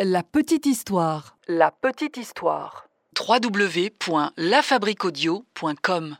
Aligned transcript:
La 0.00 0.22
petite 0.22 0.64
histoire. 0.64 1.38
La 1.48 1.72
petite 1.72 2.18
histoire. 2.18 2.86
www.lafabriquaudio.com 3.18 6.16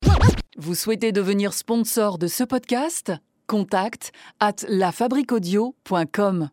Vous 0.56 0.74
souhaitez 0.74 1.12
devenir 1.12 1.52
sponsor 1.52 2.18
de 2.18 2.26
ce 2.26 2.42
podcast? 2.42 3.12
Contact 3.46 4.10
at 4.40 4.56
lafabriquaudio.com. 4.68 6.48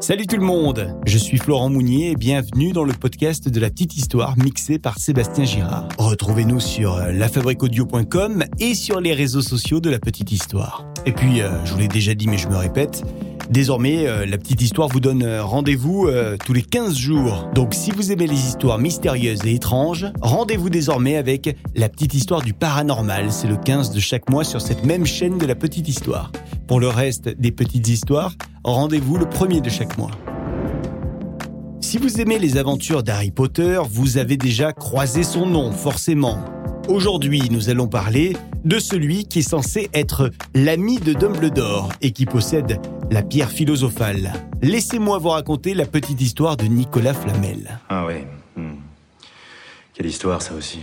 Salut 0.00 0.26
tout 0.26 0.36
le 0.36 0.42
monde, 0.42 0.98
je 1.06 1.16
suis 1.16 1.38
Florent 1.38 1.70
Mounier 1.70 2.10
et 2.10 2.16
bienvenue 2.16 2.72
dans 2.72 2.82
le 2.82 2.92
podcast 2.92 3.48
de 3.48 3.60
la 3.60 3.70
petite 3.70 3.96
histoire 3.96 4.36
mixé 4.36 4.80
par 4.80 4.98
Sébastien 4.98 5.44
Girard. 5.44 5.86
Retrouvez-nous 5.96 6.58
sur 6.58 6.94
euh, 6.94 7.12
lafabriquaudio.com 7.12 8.42
et 8.58 8.74
sur 8.74 9.00
les 9.00 9.14
réseaux 9.14 9.42
sociaux 9.42 9.78
de 9.78 9.90
la 9.90 10.00
petite 10.00 10.32
histoire. 10.32 10.84
Et 11.06 11.12
puis, 11.12 11.40
euh, 11.40 11.64
je 11.64 11.74
vous 11.74 11.78
l'ai 11.78 11.86
déjà 11.86 12.14
dit 12.14 12.26
mais 12.26 12.38
je 12.38 12.48
me 12.48 12.56
répète, 12.56 13.04
désormais 13.52 14.06
euh, 14.06 14.26
la 14.26 14.38
petite 14.38 14.62
histoire 14.62 14.88
vous 14.88 14.98
donne 14.98 15.22
euh, 15.22 15.44
rendez-vous 15.44 16.06
euh, 16.06 16.36
tous 16.42 16.52
les 16.52 16.62
15 16.62 16.96
jours. 16.96 17.50
Donc 17.54 17.74
si 17.74 17.90
vous 17.90 18.10
aimez 18.10 18.26
les 18.26 18.46
histoires 18.46 18.78
mystérieuses 18.78 19.44
et 19.44 19.54
étranges, 19.54 20.06
rendez-vous 20.22 20.70
désormais 20.70 21.16
avec 21.16 21.56
la 21.74 21.88
petite 21.88 22.14
histoire 22.14 22.40
du 22.40 22.54
paranormal. 22.54 23.30
C'est 23.30 23.48
le 23.48 23.56
15 23.56 23.92
de 23.92 24.00
chaque 24.00 24.30
mois 24.30 24.42
sur 24.42 24.60
cette 24.60 24.84
même 24.84 25.04
chaîne 25.04 25.38
de 25.38 25.46
la 25.46 25.54
petite 25.54 25.88
histoire. 25.88 26.32
Pour 26.66 26.80
le 26.80 26.88
reste 26.88 27.28
des 27.28 27.52
petites 27.52 27.88
histoires, 27.88 28.32
rendez-vous 28.64 29.18
le 29.18 29.28
premier 29.28 29.60
de 29.60 29.68
chaque 29.68 29.98
mois. 29.98 30.10
Si 31.80 31.98
vous 31.98 32.20
aimez 32.20 32.38
les 32.38 32.56
aventures 32.56 33.02
d'Harry 33.02 33.32
Potter, 33.32 33.80
vous 33.90 34.16
avez 34.16 34.38
déjà 34.38 34.72
croisé 34.72 35.22
son 35.22 35.46
nom, 35.46 35.72
forcément. 35.72 36.38
Aujourd'hui, 36.88 37.48
nous 37.50 37.68
allons 37.68 37.86
parler 37.86 38.34
de 38.64 38.78
celui 38.78 39.24
qui 39.24 39.40
est 39.40 39.48
censé 39.48 39.90
être 39.94 40.30
l'ami 40.54 40.98
de 40.98 41.12
Dumbledore 41.12 41.90
et 42.00 42.12
qui 42.12 42.26
possède 42.26 42.80
la 43.10 43.22
pierre 43.22 43.50
philosophale. 43.50 44.32
Laissez-moi 44.62 45.18
vous 45.18 45.30
raconter 45.30 45.74
la 45.74 45.86
petite 45.86 46.20
histoire 46.20 46.56
de 46.56 46.64
Nicolas 46.64 47.14
Flamel. 47.14 47.78
Ah 47.88 48.06
ouais. 48.06 48.26
hmm. 48.56 48.76
Quelle 49.94 50.06
histoire 50.06 50.40
ça 50.40 50.54
aussi. 50.54 50.78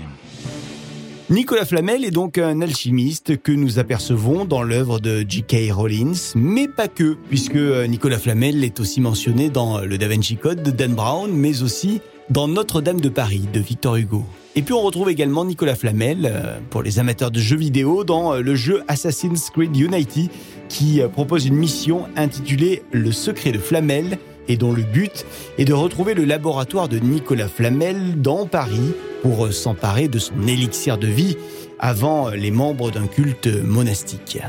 Nicolas 1.31 1.65
Flamel 1.65 2.05
est 2.05 2.11
donc 2.11 2.39
un 2.39 2.59
alchimiste 2.59 3.39
que 3.41 3.51
nous 3.51 3.77
apercevons 3.77 4.45
dans 4.45 4.63
l'œuvre 4.63 4.99
de 4.99 5.23
J.K. 5.27 5.71
Rowling, 5.71 6.17
mais 6.33 6.67
pas 6.67 6.87
que, 6.87 7.17
puisque 7.29 7.55
euh, 7.55 7.85
Nicolas 7.85 8.17
Flamel 8.17 8.63
est 8.63 8.79
aussi 8.79 8.99
mentionné 8.99 9.51
dans 9.51 9.81
le 9.81 9.99
Da 9.99 10.07
Vinci 10.07 10.37
Code 10.37 10.63
de 10.63 10.71
Dan 10.71 10.95
Brown, 10.95 11.31
mais 11.31 11.61
aussi 11.61 12.01
dans 12.29 12.47
Notre-Dame 12.47 13.01
de 13.01 13.09
Paris 13.09 13.47
de 13.51 13.59
Victor 13.59 13.95
Hugo. 13.95 14.23
Et 14.55 14.61
puis 14.61 14.73
on 14.73 14.81
retrouve 14.81 15.09
également 15.09 15.45
Nicolas 15.45 15.75
Flamel, 15.75 16.25
euh, 16.25 16.59
pour 16.69 16.83
les 16.83 16.99
amateurs 16.99 17.31
de 17.31 17.39
jeux 17.39 17.57
vidéo, 17.57 18.03
dans 18.03 18.33
euh, 18.33 18.41
le 18.41 18.55
jeu 18.55 18.83
Assassin's 18.87 19.49
Creed 19.49 19.75
Unity, 19.75 20.29
qui 20.67 21.01
euh, 21.01 21.07
propose 21.07 21.45
une 21.45 21.55
mission 21.55 22.07
intitulée 22.15 22.83
Le 22.91 23.11
secret 23.11 23.51
de 23.51 23.57
Flamel, 23.57 24.19
et 24.47 24.57
dont 24.57 24.71
le 24.71 24.83
but 24.83 25.25
est 25.57 25.65
de 25.65 25.73
retrouver 25.73 26.13
le 26.13 26.25
laboratoire 26.25 26.87
de 26.87 26.97
Nicolas 26.97 27.47
Flamel 27.47 28.21
dans 28.21 28.45
Paris 28.45 28.93
pour 29.21 29.51
s'emparer 29.53 30.07
de 30.07 30.17
son 30.17 30.47
élixir 30.47 30.97
de 30.97 31.07
vie 31.07 31.37
avant 31.77 32.29
les 32.29 32.49
membres 32.49 32.89
d'un 32.89 33.05
culte 33.05 33.47
monastique. 33.63 34.39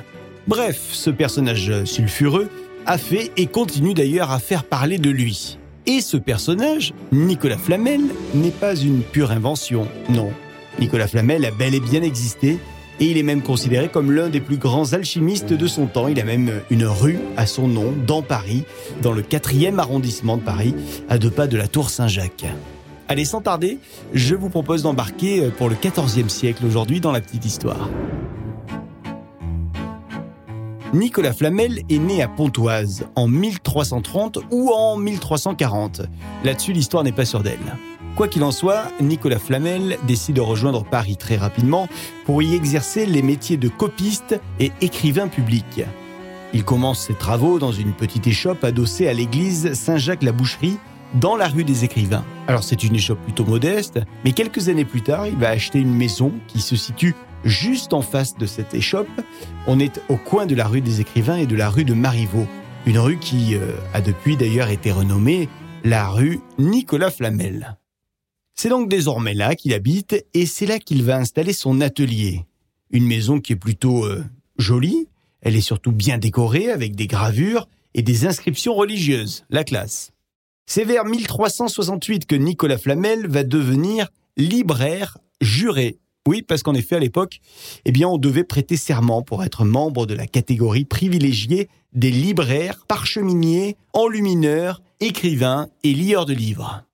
Bref, 0.48 0.80
ce 0.92 1.10
personnage 1.10 1.84
sulfureux 1.84 2.48
a 2.86 2.96
fait 2.96 3.30
et 3.36 3.46
continue 3.46 3.92
d'ailleurs 3.92 4.30
à 4.30 4.38
faire 4.38 4.64
parler 4.64 4.96
de 4.96 5.10
lui. 5.10 5.58
Et 5.86 6.00
ce 6.00 6.16
personnage, 6.16 6.92
Nicolas 7.12 7.58
Flamel, 7.58 8.00
n'est 8.34 8.50
pas 8.50 8.76
une 8.76 9.02
pure 9.02 9.30
invention, 9.30 9.86
non. 10.08 10.30
Nicolas 10.78 11.08
Flamel 11.08 11.44
a 11.44 11.50
bel 11.50 11.74
et 11.74 11.80
bien 11.80 12.02
existé 12.02 12.58
et 13.00 13.06
il 13.06 13.16
est 13.16 13.22
même 13.22 13.42
considéré 13.42 13.88
comme 13.88 14.12
l'un 14.12 14.28
des 14.28 14.40
plus 14.40 14.58
grands 14.58 14.92
alchimistes 14.92 15.54
de 15.54 15.66
son 15.66 15.86
temps. 15.86 16.06
Il 16.06 16.20
a 16.20 16.24
même 16.24 16.60
une 16.70 16.84
rue 16.84 17.18
à 17.36 17.46
son 17.46 17.66
nom 17.66 17.94
dans 18.06 18.22
Paris, 18.22 18.64
dans 19.00 19.12
le 19.12 19.22
4e 19.22 19.78
arrondissement 19.78 20.36
de 20.36 20.42
Paris, 20.42 20.74
à 21.08 21.16
deux 21.16 21.30
pas 21.30 21.46
de 21.46 21.56
la 21.56 21.66
tour 21.66 21.88
Saint-Jacques. 21.88 22.46
Allez, 23.08 23.24
sans 23.24 23.40
tarder, 23.40 23.78
je 24.12 24.34
vous 24.34 24.50
propose 24.50 24.82
d'embarquer 24.82 25.48
pour 25.56 25.68
le 25.68 25.74
14e 25.74 26.28
siècle 26.28 26.64
aujourd'hui 26.64 27.00
dans 27.00 27.10
la 27.10 27.20
petite 27.20 27.44
histoire. 27.44 27.88
Nicolas 30.92 31.32
Flamel 31.32 31.82
est 31.88 31.98
né 31.98 32.20
à 32.20 32.26
Pontoise 32.26 33.06
en 33.14 33.28
1330 33.28 34.40
ou 34.50 34.70
en 34.70 34.96
1340. 34.96 36.02
Là-dessus, 36.42 36.72
l'histoire 36.72 37.04
n'est 37.04 37.12
pas 37.12 37.24
sûre 37.24 37.44
d'elle. 37.44 37.58
Quoi 38.16 38.26
qu'il 38.26 38.42
en 38.42 38.50
soit, 38.50 38.82
Nicolas 39.00 39.38
Flamel 39.38 39.98
décide 40.08 40.34
de 40.34 40.40
rejoindre 40.40 40.84
Paris 40.84 41.16
très 41.16 41.36
rapidement 41.36 41.88
pour 42.24 42.42
y 42.42 42.56
exercer 42.56 43.06
les 43.06 43.22
métiers 43.22 43.56
de 43.56 43.68
copiste 43.68 44.40
et 44.58 44.72
écrivain 44.80 45.28
public. 45.28 45.84
Il 46.52 46.64
commence 46.64 47.06
ses 47.06 47.14
travaux 47.14 47.60
dans 47.60 47.70
une 47.70 47.92
petite 47.92 48.26
échoppe 48.26 48.64
adossée 48.64 49.06
à 49.06 49.12
l'église 49.12 49.74
Saint-Jacques-la-Boucherie 49.74 50.78
dans 51.14 51.36
la 51.36 51.46
rue 51.46 51.64
des 51.64 51.84
écrivains. 51.84 52.24
Alors 52.48 52.64
c'est 52.64 52.82
une 52.82 52.96
échoppe 52.96 53.22
plutôt 53.22 53.44
modeste, 53.44 54.00
mais 54.24 54.32
quelques 54.32 54.68
années 54.68 54.84
plus 54.84 55.02
tard, 55.02 55.28
il 55.28 55.36
va 55.36 55.50
acheter 55.50 55.78
une 55.78 55.94
maison 55.94 56.32
qui 56.48 56.60
se 56.60 56.74
situe 56.74 57.14
juste 57.44 57.92
en 57.92 58.02
face 58.02 58.36
de 58.36 58.46
cette 58.46 58.74
échoppe. 58.74 59.08
On 59.66 59.78
est 59.80 60.00
au 60.08 60.16
coin 60.16 60.46
de 60.46 60.54
la 60.54 60.66
rue 60.66 60.80
des 60.80 61.00
écrivains 61.00 61.36
et 61.36 61.46
de 61.46 61.56
la 61.56 61.70
rue 61.70 61.84
de 61.84 61.94
Marivaux, 61.94 62.46
une 62.86 62.98
rue 62.98 63.18
qui 63.18 63.54
euh, 63.54 63.72
a 63.94 64.00
depuis 64.00 64.36
d'ailleurs 64.36 64.68
été 64.68 64.92
renommée 64.92 65.48
la 65.84 66.08
rue 66.08 66.40
Nicolas 66.58 67.10
Flamel. 67.10 67.78
C'est 68.54 68.68
donc 68.68 68.88
désormais 68.88 69.34
là 69.34 69.54
qu'il 69.54 69.72
habite 69.72 70.26
et 70.34 70.46
c'est 70.46 70.66
là 70.66 70.78
qu'il 70.78 71.02
va 71.02 71.16
installer 71.16 71.52
son 71.52 71.80
atelier. 71.80 72.44
Une 72.90 73.06
maison 73.06 73.40
qui 73.40 73.54
est 73.54 73.56
plutôt 73.56 74.04
euh, 74.04 74.24
jolie, 74.58 75.08
elle 75.40 75.56
est 75.56 75.62
surtout 75.62 75.92
bien 75.92 76.18
décorée 76.18 76.70
avec 76.70 76.94
des 76.94 77.06
gravures 77.06 77.68
et 77.94 78.02
des 78.02 78.26
inscriptions 78.26 78.74
religieuses, 78.74 79.44
la 79.50 79.64
classe. 79.64 80.12
C'est 80.66 80.84
vers 80.84 81.04
1368 81.04 82.26
que 82.26 82.36
Nicolas 82.36 82.78
Flamel 82.78 83.26
va 83.26 83.42
devenir 83.42 84.08
libraire 84.36 85.18
juré. 85.40 85.98
Oui, 86.28 86.42
parce 86.42 86.62
qu'en 86.62 86.74
effet, 86.74 86.96
à 86.96 87.00
l'époque, 87.00 87.40
eh 87.84 87.92
bien, 87.92 88.08
on 88.08 88.18
devait 88.18 88.44
prêter 88.44 88.76
serment 88.76 89.22
pour 89.22 89.42
être 89.42 89.64
membre 89.64 90.06
de 90.06 90.14
la 90.14 90.26
catégorie 90.26 90.84
privilégiée 90.84 91.68
des 91.94 92.10
libraires, 92.10 92.84
parcheminiers, 92.86 93.76
enlumineurs, 93.94 94.82
écrivains 95.00 95.68
et 95.82 95.94
lieurs 95.94 96.26
de 96.26 96.34
livres. 96.34 96.84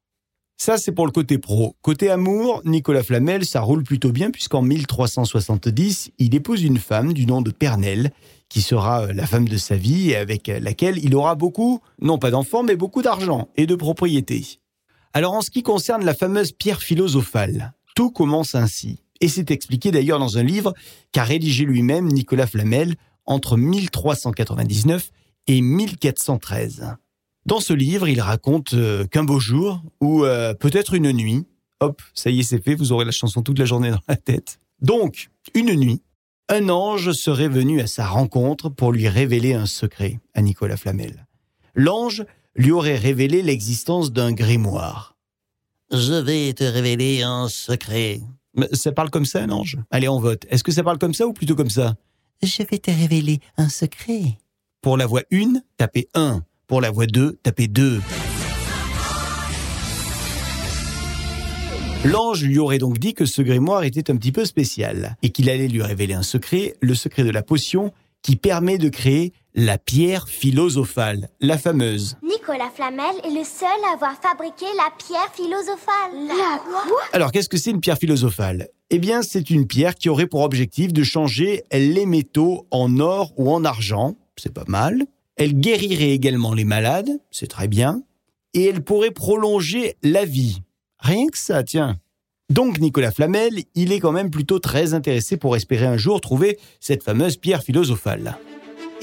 Ça, 0.58 0.78
c'est 0.78 0.92
pour 0.92 1.06
le 1.06 1.12
côté 1.12 1.38
pro. 1.38 1.76
Côté 1.82 2.08
amour, 2.08 2.62
Nicolas 2.64 3.02
Flamel, 3.02 3.44
ça 3.44 3.60
roule 3.60 3.82
plutôt 3.82 4.10
bien 4.10 4.30
puisqu'en 4.30 4.62
1370, 4.62 6.12
il 6.18 6.34
épouse 6.34 6.62
une 6.62 6.78
femme 6.78 7.12
du 7.12 7.26
nom 7.26 7.42
de 7.42 7.50
Pernelle, 7.50 8.10
qui 8.48 8.62
sera 8.62 9.02
euh, 9.02 9.12
la 9.12 9.26
femme 9.26 9.48
de 9.48 9.56
sa 9.58 9.76
vie 9.76 10.10
et 10.10 10.16
avec 10.16 10.46
laquelle 10.46 10.98
il 11.04 11.14
aura 11.14 11.34
beaucoup, 11.34 11.80
non 12.00 12.18
pas 12.18 12.30
d'enfants, 12.30 12.62
mais 12.62 12.76
beaucoup 12.76 13.02
d'argent 13.02 13.48
et 13.56 13.66
de 13.66 13.74
propriétés. 13.74 14.60
Alors 15.12 15.34
en 15.34 15.42
ce 15.42 15.50
qui 15.50 15.62
concerne 15.62 16.04
la 16.04 16.14
fameuse 16.14 16.52
pierre 16.52 16.80
philosophale, 16.80 17.74
tout 17.94 18.10
commence 18.10 18.54
ainsi. 18.54 19.02
Et 19.20 19.28
c'est 19.28 19.50
expliqué 19.50 19.90
d'ailleurs 19.90 20.18
dans 20.18 20.38
un 20.38 20.42
livre 20.42 20.74
qu'a 21.12 21.24
rédigé 21.24 21.64
lui-même 21.64 22.08
Nicolas 22.08 22.46
Flamel 22.46 22.94
entre 23.24 23.56
1399 23.56 25.10
et 25.46 25.60
1413. 25.60 26.96
Dans 27.44 27.60
ce 27.60 27.72
livre, 27.72 28.08
il 28.08 28.20
raconte 28.20 28.74
euh, 28.74 29.06
qu'un 29.06 29.24
beau 29.24 29.38
jour, 29.38 29.82
ou 30.00 30.24
euh, 30.24 30.54
peut-être 30.54 30.94
une 30.94 31.12
nuit, 31.12 31.46
hop, 31.80 32.02
ça 32.12 32.30
y 32.30 32.40
est, 32.40 32.42
c'est 32.42 32.62
fait, 32.62 32.74
vous 32.74 32.92
aurez 32.92 33.04
la 33.04 33.12
chanson 33.12 33.42
toute 33.42 33.58
la 33.58 33.64
journée 33.64 33.90
dans 33.92 34.02
la 34.08 34.16
tête. 34.16 34.58
Donc, 34.80 35.30
une 35.54 35.74
nuit, 35.74 36.02
un 36.48 36.68
ange 36.68 37.12
serait 37.12 37.48
venu 37.48 37.80
à 37.80 37.86
sa 37.86 38.06
rencontre 38.06 38.68
pour 38.68 38.92
lui 38.92 39.08
révéler 39.08 39.54
un 39.54 39.66
secret 39.66 40.20
à 40.34 40.42
Nicolas 40.42 40.76
Flamel. 40.76 41.26
L'ange 41.74 42.24
lui 42.56 42.72
aurait 42.72 42.96
révélé 42.96 43.42
l'existence 43.42 44.12
d'un 44.12 44.32
grimoire. 44.32 45.16
Je 45.92 46.14
vais 46.14 46.52
te 46.52 46.64
révéler 46.64 47.22
un 47.22 47.48
secret. 47.48 48.20
Ça 48.72 48.92
parle 48.92 49.10
comme 49.10 49.26
ça, 49.26 49.44
ange? 49.44 49.78
Allez, 49.90 50.08
on 50.08 50.18
vote. 50.18 50.46
Est-ce 50.48 50.64
que 50.64 50.72
ça 50.72 50.82
parle 50.82 50.98
comme 50.98 51.14
ça 51.14 51.26
ou 51.26 51.32
plutôt 51.32 51.54
comme 51.54 51.70
ça? 51.70 51.96
Je 52.42 52.62
vais 52.62 52.78
te 52.78 52.90
révéler 52.90 53.40
un 53.56 53.68
secret. 53.68 54.38
Pour 54.82 54.96
la 54.96 55.06
voix 55.06 55.22
1, 55.32 55.54
tapez 55.76 56.08
1. 56.14 56.42
Pour 56.66 56.80
la 56.80 56.90
voix 56.90 57.06
2, 57.06 57.38
tapez 57.42 57.68
2. 57.68 58.00
L'ange 62.04 62.44
lui 62.44 62.58
aurait 62.58 62.78
donc 62.78 62.98
dit 62.98 63.14
que 63.14 63.24
ce 63.24 63.42
grimoire 63.42 63.82
était 63.82 64.10
un 64.10 64.16
petit 64.16 64.32
peu 64.32 64.44
spécial 64.44 65.16
et 65.22 65.30
qu'il 65.30 65.50
allait 65.50 65.66
lui 65.66 65.82
révéler 65.82 66.14
un 66.14 66.22
secret, 66.22 66.76
le 66.80 66.94
secret 66.94 67.24
de 67.24 67.30
la 67.30 67.42
potion 67.42 67.92
qui 68.22 68.36
permet 68.36 68.78
de 68.78 68.88
créer 68.88 69.32
la 69.54 69.78
pierre 69.78 70.28
philosophale, 70.28 71.30
la 71.40 71.58
fameuse. 71.58 72.16
Nicolas 72.46 72.70
Flamel 72.72 73.16
est 73.24 73.36
le 73.36 73.42
seul 73.42 73.66
à 73.90 73.94
avoir 73.94 74.14
fabriqué 74.22 74.66
la 74.76 74.92
pierre 74.96 75.32
philosophale. 75.34 76.12
La 76.28 76.58
quoi 76.58 77.00
Alors 77.12 77.32
qu'est-ce 77.32 77.48
que 77.48 77.56
c'est 77.56 77.72
une 77.72 77.80
pierre 77.80 77.98
philosophale? 77.98 78.68
Eh 78.90 79.00
bien, 79.00 79.22
c'est 79.22 79.50
une 79.50 79.66
pierre 79.66 79.96
qui 79.96 80.08
aurait 80.08 80.28
pour 80.28 80.42
objectif 80.42 80.92
de 80.92 81.02
changer 81.02 81.64
les 81.72 82.06
métaux 82.06 82.68
en 82.70 83.00
or 83.00 83.32
ou 83.36 83.50
en 83.50 83.64
argent, 83.64 84.14
c'est 84.36 84.54
pas 84.54 84.62
mal. 84.68 85.06
Elle 85.34 85.58
guérirait 85.58 86.12
également 86.12 86.54
les 86.54 86.62
malades, 86.62 87.10
c'est 87.32 87.48
très 87.48 87.66
bien. 87.66 88.04
Et 88.54 88.66
elle 88.66 88.84
pourrait 88.84 89.10
prolonger 89.10 89.96
la 90.04 90.24
vie. 90.24 90.62
Rien 91.00 91.26
que 91.26 91.38
ça, 91.38 91.64
tiens. 91.64 91.98
Donc 92.48 92.78
Nicolas 92.78 93.10
Flamel, 93.10 93.64
il 93.74 93.90
est 93.90 93.98
quand 93.98 94.12
même 94.12 94.30
plutôt 94.30 94.60
très 94.60 94.94
intéressé 94.94 95.36
pour 95.36 95.56
espérer 95.56 95.86
un 95.86 95.96
jour 95.96 96.20
trouver 96.20 96.60
cette 96.78 97.02
fameuse 97.02 97.38
pierre 97.38 97.64
philosophale. 97.64 98.38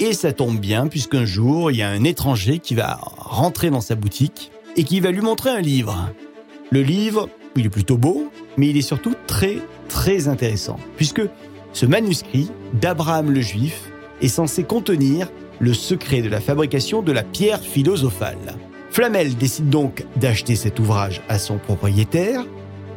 Et 0.00 0.12
ça 0.12 0.32
tombe 0.32 0.58
bien 0.58 0.88
puisqu'un 0.88 1.24
jour, 1.24 1.70
il 1.70 1.76
y 1.76 1.82
a 1.82 1.88
un 1.88 2.04
étranger 2.04 2.58
qui 2.58 2.74
va 2.74 2.98
rentrer 3.16 3.70
dans 3.70 3.80
sa 3.80 3.94
boutique 3.94 4.50
et 4.76 4.84
qui 4.84 5.00
va 5.00 5.10
lui 5.10 5.20
montrer 5.20 5.50
un 5.50 5.60
livre. 5.60 6.10
Le 6.70 6.82
livre, 6.82 7.28
il 7.56 7.66
est 7.66 7.70
plutôt 7.70 7.96
beau, 7.96 8.30
mais 8.56 8.68
il 8.68 8.76
est 8.76 8.82
surtout 8.82 9.14
très 9.26 9.58
très 9.88 10.26
intéressant, 10.26 10.78
puisque 10.96 11.22
ce 11.72 11.86
manuscrit 11.86 12.50
d'Abraham 12.72 13.30
le 13.30 13.40
Juif 13.40 13.90
est 14.20 14.28
censé 14.28 14.64
contenir 14.64 15.30
le 15.60 15.72
secret 15.72 16.22
de 16.22 16.28
la 16.28 16.40
fabrication 16.40 17.02
de 17.02 17.12
la 17.12 17.22
pierre 17.22 17.60
philosophale. 17.60 18.56
Flamel 18.90 19.36
décide 19.36 19.70
donc 19.70 20.04
d'acheter 20.16 20.56
cet 20.56 20.80
ouvrage 20.80 21.22
à 21.28 21.38
son 21.38 21.58
propriétaire, 21.58 22.44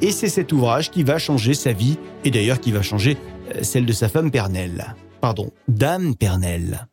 et 0.01 0.11
c'est 0.11 0.29
cet 0.29 0.51
ouvrage 0.51 0.91
qui 0.91 1.03
va 1.03 1.17
changer 1.17 1.53
sa 1.53 1.71
vie, 1.71 1.97
et 2.23 2.31
d'ailleurs 2.31 2.59
qui 2.59 2.71
va 2.71 2.81
changer 2.81 3.17
euh, 3.55 3.59
celle 3.63 3.85
de 3.85 3.93
sa 3.93 4.09
femme 4.09 4.31
Pernelle. 4.31 4.95
Pardon, 5.27 5.51
Dame 5.67 6.15
Pernelle. 6.15 6.87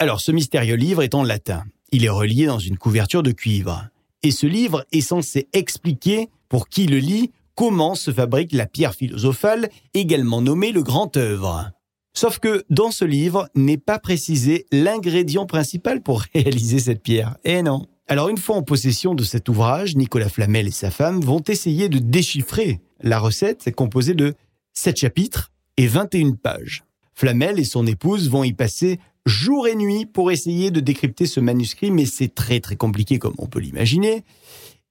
Alors 0.00 0.20
ce 0.20 0.32
mystérieux 0.32 0.74
livre 0.74 1.04
est 1.04 1.14
en 1.14 1.22
latin. 1.22 1.62
Il 1.92 2.04
est 2.04 2.08
relié 2.08 2.46
dans 2.46 2.58
une 2.58 2.76
couverture 2.76 3.22
de 3.22 3.30
cuivre. 3.30 3.86
Et 4.24 4.32
ce 4.32 4.48
livre 4.48 4.84
est 4.90 5.02
censé 5.02 5.46
expliquer, 5.52 6.30
pour 6.48 6.68
qui 6.68 6.88
le 6.88 6.98
lit, 6.98 7.30
comment 7.54 7.94
se 7.94 8.10
fabrique 8.10 8.50
la 8.50 8.66
pierre 8.66 8.92
philosophale, 8.92 9.68
également 9.94 10.42
nommée 10.42 10.72
le 10.72 10.82
grand 10.82 11.16
œuvre. 11.16 11.70
Sauf 12.12 12.40
que 12.40 12.64
dans 12.70 12.90
ce 12.90 13.04
livre 13.04 13.48
n'est 13.54 13.78
pas 13.78 14.00
précisé 14.00 14.66
l'ingrédient 14.72 15.46
principal 15.46 16.02
pour 16.02 16.24
réaliser 16.34 16.80
cette 16.80 17.04
pierre. 17.04 17.36
Eh 17.44 17.62
non. 17.62 17.86
Alors 18.08 18.30
une 18.30 18.38
fois 18.38 18.56
en 18.56 18.64
possession 18.64 19.14
de 19.14 19.22
cet 19.22 19.48
ouvrage, 19.48 19.94
Nicolas 19.94 20.28
Flamel 20.28 20.66
et 20.66 20.72
sa 20.72 20.90
femme 20.90 21.20
vont 21.20 21.44
essayer 21.46 21.88
de 21.88 22.00
déchiffrer 22.00 22.80
la 23.00 23.20
recette. 23.20 23.62
C'est 23.62 23.70
composé 23.70 24.14
de 24.14 24.34
7 24.72 24.96
chapitres 24.96 25.52
et 25.76 25.86
21 25.86 26.32
pages. 26.32 26.82
Flamel 27.18 27.58
et 27.58 27.64
son 27.64 27.84
épouse 27.84 28.30
vont 28.30 28.44
y 28.44 28.52
passer 28.52 29.00
jour 29.26 29.66
et 29.66 29.74
nuit 29.74 30.06
pour 30.06 30.30
essayer 30.30 30.70
de 30.70 30.78
décrypter 30.78 31.26
ce 31.26 31.40
manuscrit, 31.40 31.90
mais 31.90 32.06
c'est 32.06 32.32
très 32.32 32.60
très 32.60 32.76
compliqué 32.76 33.18
comme 33.18 33.34
on 33.38 33.46
peut 33.46 33.58
l'imaginer. 33.58 34.22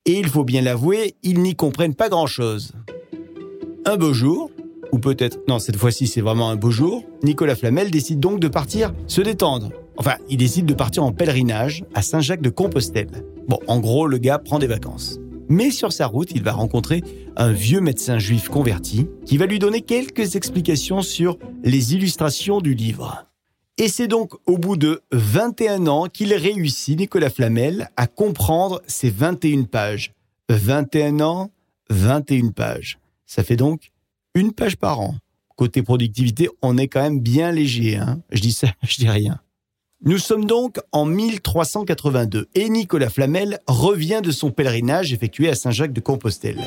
Et 0.04 0.20
il 0.20 0.28
faut 0.28 0.44
bien 0.44 0.62
l'avouer, 0.62 1.16
ils 1.24 1.40
n'y 1.40 1.56
comprennent 1.56 1.96
pas 1.96 2.10
grand-chose. 2.10 2.74
Un 3.86 3.96
beau 3.96 4.12
jour, 4.12 4.52
ou 4.92 5.00
peut-être, 5.00 5.40
non, 5.48 5.58
cette 5.58 5.78
fois-ci 5.78 6.06
c'est 6.06 6.20
vraiment 6.20 6.50
un 6.50 6.58
beau 6.58 6.70
jour, 6.70 7.06
Nicolas 7.24 7.56
Flamel 7.56 7.92
décide 7.92 8.20
donc 8.20 8.42
de 8.42 8.50
partir 8.50 8.94
se 9.08 9.22
détendre. 9.22 9.72
Enfin, 9.96 10.16
il 10.28 10.36
décide 10.36 10.66
de 10.66 10.74
partir 10.74 11.06
en 11.06 11.14
pèlerinage 11.14 11.86
à 11.94 12.02
Saint-Jacques 12.02 12.42
de 12.42 12.50
Compostelle. 12.50 13.24
Bon, 13.48 13.60
en 13.68 13.80
gros, 13.80 14.06
le 14.06 14.18
gars 14.18 14.38
prend 14.38 14.60
des 14.60 14.68
vacances. 14.68 15.18
Mais 15.50 15.72
sur 15.72 15.94
sa 15.94 16.08
route, 16.08 16.32
il 16.32 16.44
va 16.44 16.52
rencontrer 16.52 17.04
un 17.36 17.52
vieux 17.52 17.82
médecin 17.82 18.20
juif 18.20 18.50
converti 18.50 19.08
qui 19.26 19.38
va 19.38 19.46
lui 19.46 19.60
donner 19.60 19.82
quelques 19.82 20.36
explications 20.36 21.02
sur 21.02 21.38
les 21.64 21.94
illustrations 21.94 22.60
du 22.60 22.74
livre. 22.74 23.26
Et 23.78 23.88
c'est 23.90 24.08
donc 24.08 24.34
au 24.46 24.58
bout 24.58 24.76
de 24.76 25.02
21 25.12 25.88
ans 25.88 26.08
qu'il 26.08 26.34
réussit, 26.34 26.98
Nicolas 26.98 27.30
Flamel, 27.30 27.90
à 27.96 28.08
comprendre 28.08 28.82
ces 28.88 29.10
21 29.10 29.64
pages. 29.64 30.14
21 30.50 31.20
ans, 31.20 31.52
21 31.90 32.50
pages. 32.50 32.98
Ça 33.26 33.44
fait 33.44 33.56
donc 33.56 33.92
une 34.34 34.52
page 34.52 34.78
par 34.78 35.00
an. 35.00 35.16
Côté 35.56 35.84
productivité, 35.84 36.50
on 36.62 36.78
est 36.78 36.88
quand 36.88 37.02
même 37.02 37.20
bien 37.20 37.52
léger. 37.52 37.98
Hein 37.98 38.22
je 38.32 38.42
dis 38.42 38.52
ça, 38.52 38.68
je 38.84 38.98
dis 38.98 39.10
rien. 39.10 39.40
Nous 40.06 40.20
sommes 40.20 40.46
donc 40.46 40.78
en 40.92 41.06
1382 41.06 42.50
et 42.54 42.70
Nicolas 42.70 43.10
Flamel 43.10 43.60
revient 43.66 44.22
de 44.24 44.30
son 44.30 44.52
pèlerinage 44.52 45.12
effectué 45.12 45.50
à 45.50 45.56
Saint-Jacques 45.56 45.92
de 45.92 46.00
Compostelle. 46.00 46.62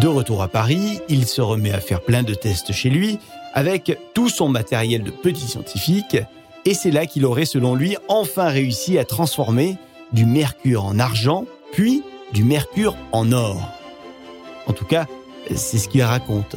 De 0.00 0.08
retour 0.08 0.42
à 0.42 0.48
Paris, 0.48 1.00
il 1.10 1.26
se 1.26 1.42
remet 1.42 1.72
à 1.72 1.80
faire 1.80 2.00
plein 2.00 2.22
de 2.22 2.32
tests 2.32 2.72
chez 2.72 2.88
lui 2.88 3.18
avec 3.52 3.98
tout 4.14 4.30
son 4.30 4.48
matériel 4.48 5.02
de 5.02 5.10
petit 5.10 5.48
scientifique 5.48 6.16
et 6.64 6.72
c'est 6.72 6.90
là 6.90 7.04
qu'il 7.04 7.26
aurait 7.26 7.44
selon 7.44 7.74
lui 7.74 7.98
enfin 8.08 8.48
réussi 8.48 8.96
à 8.96 9.04
transformer 9.04 9.76
du 10.14 10.24
mercure 10.24 10.86
en 10.86 10.98
argent 10.98 11.44
puis 11.72 12.02
du 12.32 12.42
mercure 12.42 12.96
en 13.12 13.32
or. 13.32 13.60
En 14.66 14.72
tout 14.72 14.86
cas, 14.86 15.06
c'est 15.54 15.78
ce 15.78 15.88
qu'il 15.90 16.02
raconte. 16.02 16.56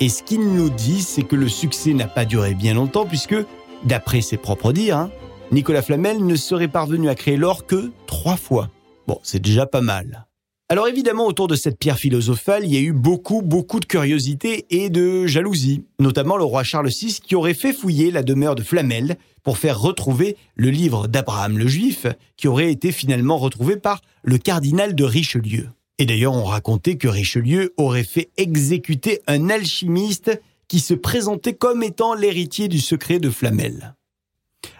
Et 0.00 0.10
ce 0.10 0.22
qu'il 0.22 0.40
nous 0.40 0.68
dit, 0.68 1.00
c'est 1.00 1.22
que 1.22 1.36
le 1.36 1.48
succès 1.48 1.94
n'a 1.94 2.06
pas 2.06 2.26
duré 2.26 2.54
bien 2.54 2.74
longtemps 2.74 3.06
puisque, 3.06 3.36
d'après 3.84 4.20
ses 4.20 4.36
propres 4.36 4.72
dires, 4.72 4.96
hein, 4.96 5.10
Nicolas 5.52 5.82
Flamel 5.82 6.24
ne 6.24 6.36
serait 6.36 6.68
parvenu 6.68 7.08
à 7.08 7.14
créer 7.14 7.36
l'or 7.36 7.66
que 7.66 7.90
trois 8.06 8.36
fois. 8.36 8.70
Bon, 9.06 9.18
c'est 9.22 9.42
déjà 9.42 9.66
pas 9.66 9.80
mal. 9.80 10.26
Alors 10.68 10.86
évidemment, 10.86 11.26
autour 11.26 11.48
de 11.48 11.56
cette 11.56 11.80
pierre 11.80 11.98
philosophale, 11.98 12.64
il 12.64 12.72
y 12.72 12.76
a 12.76 12.80
eu 12.80 12.92
beaucoup, 12.92 13.42
beaucoup 13.42 13.80
de 13.80 13.86
curiosité 13.86 14.66
et 14.70 14.88
de 14.88 15.26
jalousie, 15.26 15.82
notamment 15.98 16.36
le 16.36 16.44
roi 16.44 16.62
Charles 16.62 16.90
VI 16.90 17.18
qui 17.20 17.34
aurait 17.34 17.54
fait 17.54 17.72
fouiller 17.72 18.12
la 18.12 18.22
demeure 18.22 18.54
de 18.54 18.62
Flamel 18.62 19.16
pour 19.42 19.58
faire 19.58 19.80
retrouver 19.80 20.36
le 20.54 20.70
livre 20.70 21.08
d'Abraham 21.08 21.58
le 21.58 21.66
Juif, 21.66 22.06
qui 22.36 22.46
aurait 22.46 22.70
été 22.70 22.92
finalement 22.92 23.36
retrouvé 23.36 23.76
par 23.76 24.00
le 24.22 24.38
cardinal 24.38 24.94
de 24.94 25.02
Richelieu. 25.02 25.70
Et 25.98 26.06
d'ailleurs, 26.06 26.34
on 26.34 26.44
racontait 26.44 26.96
que 26.96 27.08
Richelieu 27.08 27.74
aurait 27.76 28.04
fait 28.04 28.30
exécuter 28.36 29.20
un 29.26 29.50
alchimiste 29.50 30.40
qui 30.70 30.78
se 30.78 30.94
présentait 30.94 31.52
comme 31.52 31.82
étant 31.82 32.14
l'héritier 32.14 32.68
du 32.68 32.78
secret 32.78 33.18
de 33.18 33.28
Flamel. 33.28 33.96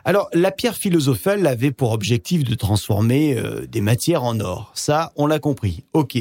Alors, 0.05 0.29
la 0.33 0.53
pierre 0.53 0.77
philosophale 0.77 1.47
avait 1.49 1.73
pour 1.73 1.91
objectif 1.91 2.45
de 2.45 2.55
transformer 2.55 3.37
euh, 3.37 3.67
des 3.67 3.81
matières 3.81 4.23
en 4.23 4.39
or. 4.39 4.71
Ça, 4.75 5.13
on 5.17 5.27
l'a 5.27 5.41
compris. 5.41 5.85
Ok. 5.93 6.17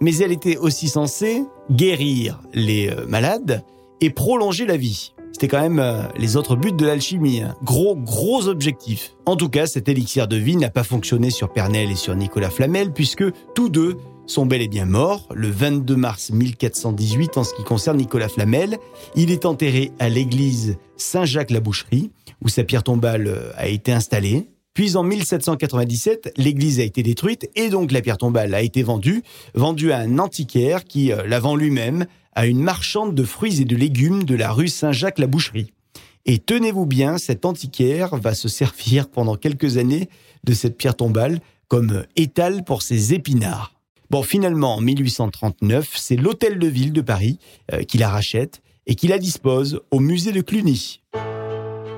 Mais 0.00 0.16
elle 0.16 0.32
était 0.32 0.56
aussi 0.56 0.88
censée 0.88 1.42
guérir 1.70 2.40
les 2.54 2.88
euh, 2.88 3.06
malades 3.06 3.62
et 4.00 4.08
prolonger 4.08 4.64
la 4.64 4.78
vie. 4.78 5.12
C'était 5.32 5.48
quand 5.48 5.60
même 5.60 5.80
euh, 5.80 6.02
les 6.16 6.36
autres 6.36 6.56
buts 6.56 6.72
de 6.72 6.86
l'alchimie. 6.86 7.42
Hein. 7.42 7.54
Gros, 7.62 7.96
gros 7.96 8.48
objectif. 8.48 9.16
En 9.26 9.36
tout 9.36 9.50
cas, 9.50 9.66
cet 9.66 9.88
élixir 9.88 10.28
de 10.28 10.36
vie 10.36 10.56
n'a 10.56 10.70
pas 10.70 10.84
fonctionné 10.84 11.28
sur 11.28 11.52
Pernel 11.52 11.90
et 11.90 11.96
sur 11.96 12.14
Nicolas 12.14 12.50
Flamel 12.50 12.92
puisque 12.92 13.24
tous 13.54 13.68
deux 13.68 13.98
sont 14.26 14.46
bel 14.46 14.62
et 14.62 14.68
bien 14.68 14.86
morts 14.86 15.28
le 15.34 15.50
22 15.50 15.96
mars 15.96 16.30
1418 16.30 17.38
en 17.38 17.44
ce 17.44 17.54
qui 17.54 17.62
concerne 17.64 17.98
Nicolas 17.98 18.28
Flamel. 18.28 18.78
Il 19.16 19.30
est 19.30 19.44
enterré 19.44 19.92
à 19.98 20.08
l'église 20.08 20.76
Saint-Jacques-la-Boucherie 20.96 22.10
où 22.42 22.48
sa 22.48 22.64
pierre 22.64 22.82
tombale 22.82 23.26
euh, 23.26 23.52
a 23.56 23.68
été 23.68 23.92
installée. 23.92 24.48
Puis 24.72 24.96
en 24.96 25.04
1797, 25.04 26.32
l'église 26.36 26.80
a 26.80 26.82
été 26.82 27.02
détruite 27.02 27.48
et 27.54 27.68
donc 27.68 27.92
la 27.92 28.00
pierre 28.00 28.18
tombale 28.18 28.54
a 28.54 28.62
été 28.62 28.82
vendue, 28.82 29.22
vendue 29.54 29.92
à 29.92 29.98
un 29.98 30.18
antiquaire 30.18 30.84
qui 30.84 31.12
euh, 31.12 31.26
la 31.26 31.38
vend 31.38 31.56
lui-même 31.56 32.06
à 32.34 32.46
une 32.46 32.62
marchande 32.62 33.14
de 33.14 33.24
fruits 33.24 33.60
et 33.60 33.64
de 33.64 33.76
légumes 33.76 34.24
de 34.24 34.34
la 34.34 34.50
rue 34.50 34.68
Saint-Jacques-la-Boucherie. 34.68 35.72
Et 36.26 36.38
tenez-vous 36.38 36.86
bien, 36.86 37.18
cet 37.18 37.44
antiquaire 37.44 38.16
va 38.16 38.34
se 38.34 38.48
servir 38.48 39.08
pendant 39.08 39.36
quelques 39.36 39.76
années 39.76 40.08
de 40.42 40.54
cette 40.54 40.76
pierre 40.76 40.96
tombale 40.96 41.40
comme 41.68 42.04
étal 42.16 42.64
pour 42.64 42.82
ses 42.82 43.14
épinards. 43.14 43.74
Bon, 44.10 44.22
finalement, 44.22 44.76
en 44.76 44.80
1839, 44.80 45.92
c'est 45.96 46.16
l'hôtel 46.16 46.58
de 46.58 46.66
ville 46.66 46.92
de 46.92 47.00
Paris 47.00 47.38
euh, 47.72 47.82
qui 47.82 47.98
la 47.98 48.08
rachète 48.08 48.62
et 48.86 48.94
qui 48.94 49.08
la 49.08 49.18
dispose 49.18 49.80
au 49.90 50.00
musée 50.00 50.32
de 50.32 50.40
Cluny. 50.40 51.00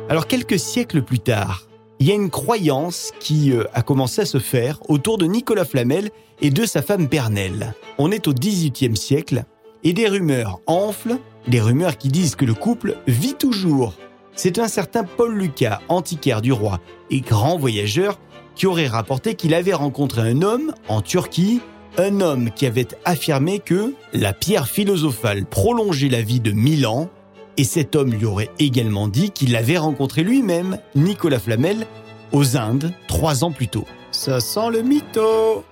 Alors, 0.09 0.27
quelques 0.27 0.59
siècles 0.59 1.03
plus 1.03 1.19
tard, 1.19 1.67
il 1.99 2.07
y 2.07 2.13
a 2.13 2.15
une 2.15 2.31
croyance 2.31 3.13
qui 3.19 3.53
euh, 3.53 3.65
a 3.75 3.83
commencé 3.83 4.23
à 4.23 4.27
se 4.27 4.39
faire 4.39 4.79
autour 4.89 5.19
de 5.19 5.27
Nicolas 5.27 5.65
Flamel 5.65 6.11
et 6.41 6.51
de 6.51 6.65
sa 6.65 6.83
femme 6.83 7.09
Pernelle. 7.09 7.75
On 7.99 8.13
est 8.13 8.29
au 8.29 8.35
XVIIIe 8.35 8.97
siècle 8.97 9.45
et 9.83 9.93
des 9.93 10.09
rumeurs 10.09 10.61
enflent, 10.67 11.19
des 11.49 11.61
rumeurs 11.61 11.99
qui 11.99 12.09
disent 12.09 12.37
que 12.37 12.45
le 12.45 12.55
couple 12.55 12.99
vit 13.07 13.35
toujours. 13.35 13.95
C'est 14.35 14.59
un 14.59 14.69
certain 14.69 15.05
Paul 15.05 15.35
Lucas, 15.35 15.81
antiquaire 15.89 16.43
du 16.43 16.53
roi 16.53 16.81
et 17.11 17.21
grand 17.21 17.57
voyageur, 17.57 18.19
qui 18.55 18.67
aurait 18.67 18.87
rapporté 18.87 19.35
qu'il 19.35 19.55
avait 19.55 19.73
rencontré 19.73 20.21
un 20.23 20.43
homme 20.43 20.73
en 20.89 21.01
Turquie 21.01 21.61
un 21.99 22.21
homme 22.21 22.51
qui 22.51 22.67
avait 22.67 22.89
affirmé 23.05 23.59
que 23.59 23.95
la 24.13 24.33
pierre 24.33 24.69
philosophale 24.69 25.47
prolongeait 25.47 26.09
la 26.09 26.23
vie 26.23 26.41
de 26.41 26.53
mille 26.53 26.87
ans, 26.87 27.09
et 27.57 27.65
cet 27.65 27.97
homme 27.97 28.13
lui 28.13 28.27
aurait 28.27 28.51
également 28.59 29.09
dit 29.09 29.31
qu'il 29.31 29.53
l'avait 29.53 29.79
rencontré 29.79 30.23
lui-même, 30.23 30.79
Nicolas 30.95 31.39
Flamel, 31.39 31.87
aux 32.33 32.57
Indes, 32.57 32.93
trois 33.09 33.45
ans 33.45 33.53
plus 33.53 33.69
tôt. 33.69 33.87
Ça 34.11 34.41
sent 34.41 34.71
le 34.73 34.83
mytho 34.83 35.65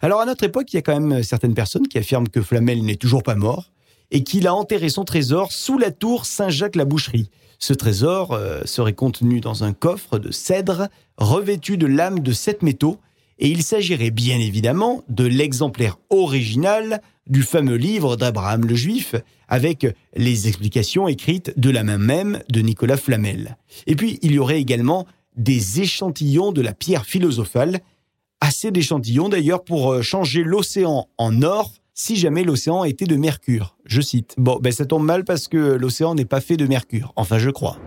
Alors 0.00 0.20
à 0.20 0.26
notre 0.26 0.44
époque, 0.44 0.72
il 0.72 0.76
y 0.76 0.78
a 0.78 0.82
quand 0.82 0.98
même 0.98 1.22
certaines 1.22 1.54
personnes 1.54 1.86
qui 1.86 1.98
affirment 1.98 2.28
que 2.28 2.40
Flamel 2.40 2.82
n'est 2.82 2.96
toujours 2.96 3.22
pas 3.22 3.34
mort, 3.34 3.70
et 4.10 4.24
qu'il 4.24 4.46
a 4.46 4.54
enterré 4.54 4.88
son 4.88 5.04
trésor 5.04 5.52
sous 5.52 5.76
la 5.76 5.90
tour 5.90 6.24
Saint-Jacques-la-Boucherie. 6.24 7.30
Ce 7.58 7.74
trésor 7.74 8.32
euh, 8.32 8.60
serait 8.64 8.94
contenu 8.94 9.40
dans 9.40 9.64
un 9.64 9.72
coffre 9.72 10.18
de 10.18 10.30
cèdre 10.30 10.88
revêtu 11.18 11.76
de 11.76 11.86
lames 11.86 12.20
de 12.20 12.32
sept 12.32 12.62
métaux 12.62 12.98
et 13.38 13.48
il 13.48 13.62
s'agirait 13.62 14.10
bien 14.10 14.38
évidemment 14.38 15.02
de 15.08 15.24
l'exemplaire 15.24 15.98
original 16.10 17.00
du 17.28 17.42
fameux 17.42 17.76
livre 17.76 18.16
d'Abraham 18.16 18.64
le 18.64 18.74
Juif, 18.74 19.14
avec 19.48 19.86
les 20.16 20.48
explications 20.48 21.08
écrites 21.08 21.52
de 21.58 21.70
la 21.70 21.84
main 21.84 21.98
même 21.98 22.40
de 22.50 22.60
Nicolas 22.60 22.96
Flamel. 22.96 23.56
Et 23.86 23.96
puis, 23.96 24.18
il 24.22 24.32
y 24.32 24.38
aurait 24.38 24.60
également 24.60 25.06
des 25.36 25.80
échantillons 25.80 26.52
de 26.52 26.62
la 26.62 26.72
pierre 26.72 27.06
philosophale, 27.06 27.80
assez 28.40 28.70
d'échantillons 28.70 29.28
d'ailleurs 29.28 29.64
pour 29.64 29.92
euh, 29.92 30.02
changer 30.02 30.42
l'océan 30.42 31.08
en 31.18 31.42
or 31.42 31.72
si 31.94 32.16
jamais 32.16 32.44
l'océan 32.44 32.84
était 32.84 33.06
de 33.06 33.16
mercure. 33.16 33.76
Je 33.84 34.00
cite. 34.00 34.34
Bon, 34.38 34.58
ben 34.62 34.72
ça 34.72 34.86
tombe 34.86 35.04
mal 35.04 35.24
parce 35.24 35.48
que 35.48 35.56
l'océan 35.56 36.14
n'est 36.14 36.24
pas 36.24 36.40
fait 36.40 36.56
de 36.56 36.66
mercure. 36.66 37.12
Enfin, 37.16 37.38
je 37.38 37.50
crois. 37.50 37.78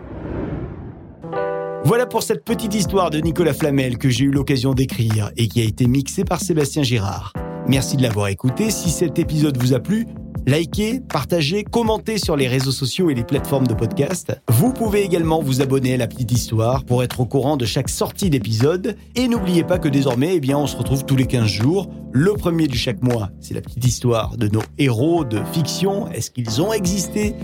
Voilà 1.84 2.06
pour 2.06 2.22
cette 2.22 2.44
petite 2.44 2.74
histoire 2.74 3.10
de 3.10 3.18
Nicolas 3.18 3.52
Flamel 3.52 3.98
que 3.98 4.08
j'ai 4.08 4.26
eu 4.26 4.30
l'occasion 4.30 4.72
d'écrire 4.72 5.32
et 5.36 5.48
qui 5.48 5.60
a 5.60 5.64
été 5.64 5.88
mixée 5.88 6.24
par 6.24 6.40
Sébastien 6.40 6.84
Girard. 6.84 7.32
Merci 7.66 7.96
de 7.96 8.02
l'avoir 8.02 8.28
écouté. 8.28 8.70
Si 8.70 8.88
cet 8.88 9.18
épisode 9.18 9.56
vous 9.60 9.74
a 9.74 9.80
plu, 9.80 10.06
likez, 10.46 11.00
partagez, 11.00 11.64
commentez 11.64 12.18
sur 12.18 12.36
les 12.36 12.48
réseaux 12.48 12.72
sociaux 12.72 13.10
et 13.10 13.14
les 13.14 13.24
plateformes 13.24 13.66
de 13.66 13.74
podcast. 13.74 14.32
Vous 14.48 14.72
pouvez 14.72 15.02
également 15.02 15.42
vous 15.42 15.62
abonner 15.62 15.94
à 15.94 15.96
la 15.96 16.06
petite 16.06 16.32
histoire 16.32 16.84
pour 16.84 17.02
être 17.02 17.20
au 17.20 17.26
courant 17.26 17.56
de 17.56 17.64
chaque 17.64 17.88
sortie 17.88 18.30
d'épisode. 18.30 18.96
Et 19.14 19.28
n'oubliez 19.28 19.64
pas 19.64 19.78
que 19.78 19.88
désormais, 19.88 20.36
eh 20.36 20.40
bien, 20.40 20.58
on 20.58 20.66
se 20.66 20.76
retrouve 20.76 21.04
tous 21.04 21.16
les 21.16 21.26
15 21.26 21.46
jours. 21.46 21.88
Le 22.12 22.34
premier 22.34 22.66
de 22.66 22.74
chaque 22.74 23.02
mois, 23.02 23.30
c'est 23.40 23.54
la 23.54 23.60
petite 23.62 23.84
histoire 23.84 24.36
de 24.36 24.48
nos 24.48 24.62
héros 24.78 25.24
de 25.24 25.42
fiction. 25.52 26.08
Est-ce 26.08 26.30
qu'ils 26.30 26.60
ont 26.60 26.72
existé? 26.72 27.34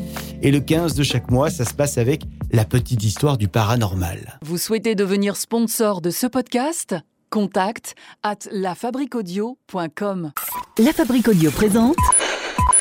Et 0.43 0.51
le 0.51 0.61
15 0.61 0.95
de 0.95 1.03
chaque 1.03 1.31
mois, 1.31 1.51
ça 1.51 1.65
se 1.65 1.75
passe 1.75 1.99
avec 1.99 2.23
la 2.53 2.65
petite 2.65 3.03
histoire 3.03 3.39
du 3.39 3.49
paranormal. 3.49 4.39
Vous 4.43 4.59
souhaitez 4.59 4.95
devenir 4.95 5.37
sponsor 5.37 6.01
de 6.01 6.11
ce 6.11 6.27
podcast? 6.27 6.95
Contact 7.31 7.95
at 8.23 8.39
lafabriquaudio.com. 8.51 10.33
La 10.79 10.93
Fabrique 10.93 11.29
Audio 11.29 11.51
présente 11.51 11.97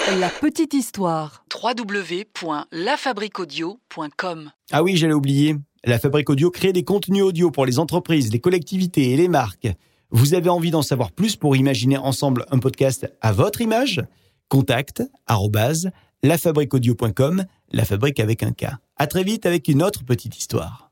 La 0.08 0.30
petite 0.30 0.74
histoire. 0.74 1.44
www.lafabriquaudio.com. 1.54 4.52
Ah 4.72 4.82
oui, 4.82 4.96
j'allais 4.96 5.14
oublier. 5.14 5.58
La 5.84 6.00
Fabrique 6.00 6.30
Audio 6.30 6.50
crée 6.50 6.72
des 6.72 6.86
contenus 6.86 7.24
audio 7.24 7.52
pour 7.52 7.66
les 7.66 7.78
entreprises, 7.78 8.32
les 8.32 8.40
collectivités 8.40 9.12
et 9.12 9.18
les 9.18 9.28
marques. 9.28 9.68
Vous 10.12 10.34
avez 10.34 10.50
envie 10.50 10.72
d'en 10.72 10.82
savoir 10.82 11.12
plus 11.12 11.36
pour 11.36 11.58
imaginer 11.58 11.98
ensemble 11.98 12.46
un 12.52 12.60
podcast 12.60 13.14
à 13.20 13.34
votre 13.34 13.60
image? 13.60 14.02
Contact 14.48 15.04
arobase 15.26 15.92
lafabriquaudio.com, 16.24 17.44
la 17.72 17.84
fabrique 17.84 18.22
avec 18.22 18.44
un 18.44 18.54
K. 18.54 18.68
À 18.96 19.08
très 19.08 19.24
vite 19.24 19.46
avec 19.46 19.68
une 19.68 19.84
autre 19.84 20.06
petite 20.06 20.38
histoire. 20.38 20.86